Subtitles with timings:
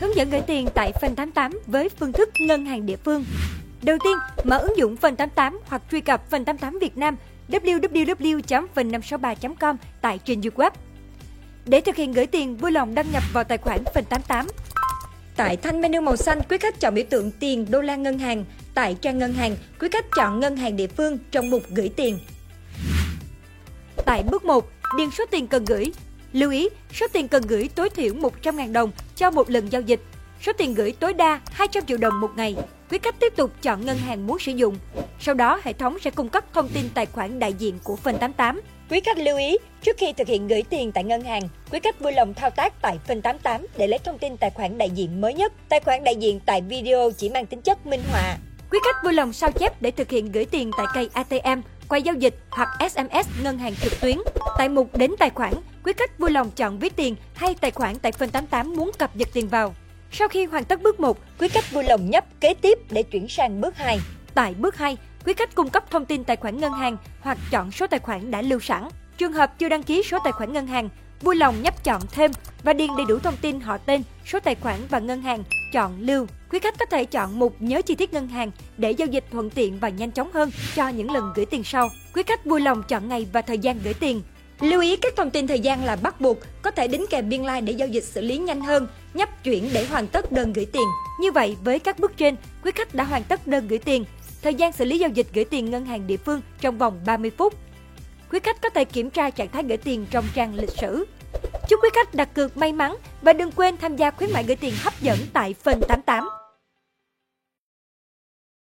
[0.00, 3.24] hướng dẫn gửi tiền tại phần 88 với phương thức ngân hàng địa phương.
[3.82, 7.16] Đầu tiên, mở ứng dụng phần 88 hoặc truy cập phần 88 Việt Nam
[7.48, 10.70] www.phần563.com tại trình duyệt web.
[11.66, 14.46] Để thực hiện gửi tiền, vui lòng đăng nhập vào tài khoản phần 88.
[15.36, 18.44] Tại thanh menu màu xanh, quý khách chọn biểu tượng tiền đô la ngân hàng.
[18.74, 22.18] Tại trang ngân hàng, quý khách chọn ngân hàng địa phương trong mục gửi tiền.
[24.06, 25.92] Tại bước 1, điền số tiền cần gửi.
[26.32, 30.00] Lưu ý, số tiền cần gửi tối thiểu 100.000 đồng cho một lần giao dịch.
[30.42, 32.56] Số tiền gửi tối đa 200 triệu đồng một ngày.
[32.90, 34.76] Quý khách tiếp tục chọn ngân hàng muốn sử dụng.
[35.20, 38.18] Sau đó, hệ thống sẽ cung cấp thông tin tài khoản đại diện của phần
[38.18, 38.60] 88.
[38.90, 41.42] Quý khách lưu ý, trước khi thực hiện gửi tiền tại ngân hàng,
[41.72, 44.78] quý khách vui lòng thao tác tại phần 88 để lấy thông tin tài khoản
[44.78, 45.52] đại diện mới nhất.
[45.68, 48.36] Tài khoản đại diện tại video chỉ mang tính chất minh họa.
[48.70, 52.02] Quý khách vui lòng sao chép để thực hiện gửi tiền tại cây ATM, quay
[52.02, 54.18] giao dịch hoặc SMS ngân hàng trực tuyến.
[54.58, 57.98] Tại mục đến tài khoản, quý khách vui lòng chọn ví tiền hay tài khoản
[57.98, 59.74] tại phần 88 muốn cập nhật tiền vào.
[60.12, 63.28] Sau khi hoàn tất bước 1, quý khách vui lòng nhấp kế tiếp để chuyển
[63.28, 63.98] sang bước 2.
[64.34, 67.70] Tại bước 2, quý khách cung cấp thông tin tài khoản ngân hàng hoặc chọn
[67.70, 68.88] số tài khoản đã lưu sẵn.
[69.18, 70.88] Trường hợp chưa đăng ký số tài khoản ngân hàng,
[71.20, 72.30] vui lòng nhấp chọn thêm
[72.62, 75.92] và điền đầy đủ thông tin họ tên, số tài khoản và ngân hàng, chọn
[76.00, 76.26] lưu.
[76.50, 79.50] Quý khách có thể chọn mục nhớ chi tiết ngân hàng để giao dịch thuận
[79.50, 81.88] tiện và nhanh chóng hơn cho những lần gửi tiền sau.
[82.14, 84.22] Quý khách vui lòng chọn ngày và thời gian gửi tiền.
[84.60, 87.42] Lưu ý các thông tin thời gian là bắt buộc, có thể đính kèm biên
[87.42, 90.52] lai like để giao dịch xử lý nhanh hơn, nhấp chuyển để hoàn tất đơn
[90.52, 90.88] gửi tiền.
[91.20, 94.04] Như vậy, với các bước trên, quý khách đã hoàn tất đơn gửi tiền.
[94.42, 97.30] Thời gian xử lý giao dịch gửi tiền ngân hàng địa phương trong vòng 30
[97.30, 97.54] phút.
[98.32, 101.04] Quý khách có thể kiểm tra trạng thái gửi tiền trong trang lịch sử.
[101.68, 104.56] Chúc quý khách đặt cược may mắn và đừng quên tham gia khuyến mại gửi
[104.56, 106.28] tiền hấp dẫn tại phần 88.